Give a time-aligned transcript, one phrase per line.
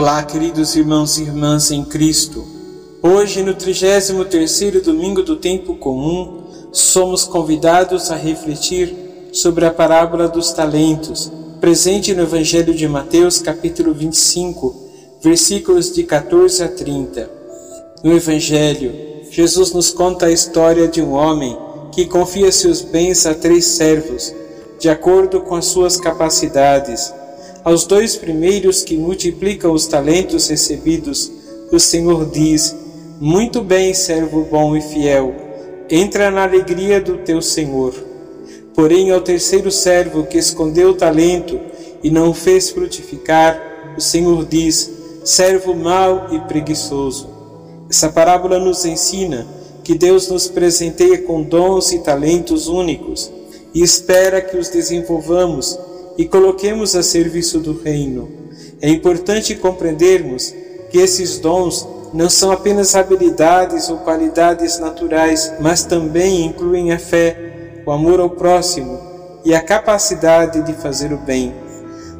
[0.00, 2.42] Olá, queridos irmãos e irmãs em Cristo.
[3.02, 6.40] Hoje, no 33º domingo do tempo comum,
[6.72, 8.96] somos convidados a refletir
[9.30, 14.74] sobre a parábola dos talentos, presente no Evangelho de Mateus, capítulo 25,
[15.22, 17.30] versículos de 14 a 30.
[18.02, 18.94] No Evangelho,
[19.30, 21.58] Jesus nos conta a história de um homem
[21.92, 24.34] que confia seus bens a três servos,
[24.78, 27.19] de acordo com as suas capacidades.
[27.70, 31.30] Aos dois primeiros que multiplicam os talentos recebidos,
[31.70, 32.74] o Senhor diz:
[33.20, 35.32] Muito bem, servo bom e fiel,
[35.88, 37.94] entra na alegria do teu Senhor.
[38.74, 41.60] Porém, ao terceiro servo que escondeu o talento
[42.02, 44.90] e não o fez frutificar, o Senhor diz:
[45.24, 47.30] Servo mau e preguiçoso.
[47.88, 49.46] Essa parábola nos ensina
[49.84, 53.30] que Deus nos presenteia com dons e talentos únicos
[53.72, 55.78] e espera que os desenvolvamos
[56.20, 58.28] e coloquemos a serviço do Reino.
[58.78, 60.54] É importante compreendermos
[60.90, 67.82] que esses dons não são apenas habilidades ou qualidades naturais, mas também incluem a fé,
[67.86, 69.00] o amor ao próximo
[69.46, 71.54] e a capacidade de fazer o bem.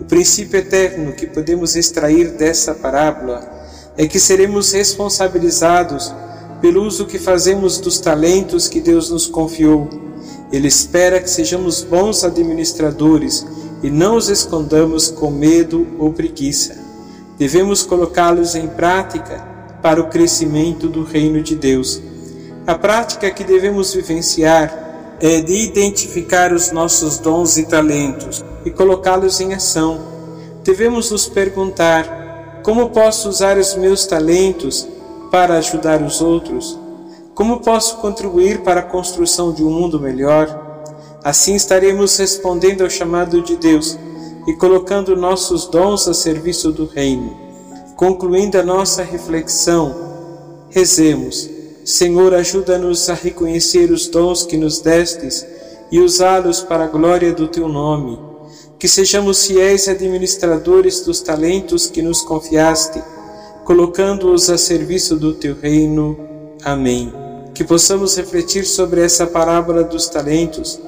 [0.00, 3.46] O princípio eterno que podemos extrair dessa parábola
[3.98, 6.14] é que seremos responsabilizados
[6.62, 9.86] pelo uso que fazemos dos talentos que Deus nos confiou.
[10.50, 13.44] Ele espera que sejamos bons administradores
[13.82, 16.76] e não os escondamos com medo ou preguiça.
[17.38, 19.44] Devemos colocá-los em prática
[19.82, 22.00] para o crescimento do reino de Deus.
[22.66, 29.40] A prática que devemos vivenciar é de identificar os nossos dons e talentos e colocá-los
[29.40, 30.00] em ação.
[30.62, 34.86] Devemos nos perguntar: como posso usar os meus talentos
[35.30, 36.78] para ajudar os outros?
[37.34, 40.61] Como posso contribuir para a construção de um mundo melhor?
[41.22, 43.98] Assim estaremos respondendo ao chamado de Deus
[44.46, 47.36] e colocando nossos dons a serviço do Reino.
[47.96, 49.94] Concluindo a nossa reflexão,
[50.70, 51.48] rezemos:
[51.84, 55.46] Senhor, ajuda-nos a reconhecer os dons que nos destes
[55.90, 58.18] e usá-los para a glória do teu nome.
[58.78, 63.00] Que sejamos fiéis administradores dos talentos que nos confiaste
[63.64, 66.18] colocando-os a serviço do teu reino.
[66.64, 67.12] Amém.
[67.54, 70.80] Que possamos refletir sobre essa parábola dos talentos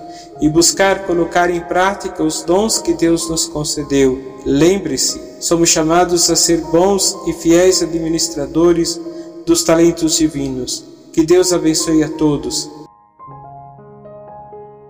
[0.44, 4.34] e buscar colocar em prática os dons que Deus nos concedeu.
[4.44, 9.00] Lembre-se, somos chamados a ser bons e fiéis administradores
[9.46, 10.84] dos talentos divinos.
[11.14, 12.68] Que Deus abençoe a todos